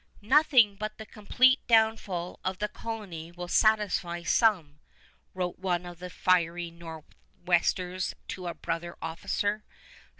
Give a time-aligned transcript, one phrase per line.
[0.23, 4.79] "Nothing but the complete downfall of the colony will satisfy some,"
[5.35, 9.63] wrote one of the fiery Nor'westers to a brother officer.